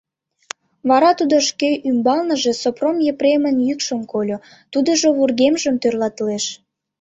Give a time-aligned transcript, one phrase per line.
[0.89, 4.37] Вара тудо шке ӱмбалныже Сопром Епремын йӱкшым кольо,
[4.73, 6.45] тудыжо вургемжым тӧрлатылеш.